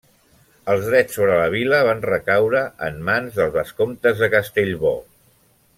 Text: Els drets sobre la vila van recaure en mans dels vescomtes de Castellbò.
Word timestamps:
Els 0.73 0.87
drets 0.91 1.17
sobre 1.17 1.35
la 1.41 1.51
vila 1.55 1.81
van 1.89 2.01
recaure 2.07 2.63
en 2.89 2.99
mans 3.11 3.37
dels 3.41 3.55
vescomtes 3.61 4.25
de 4.25 4.35
Castellbò. 4.37 4.97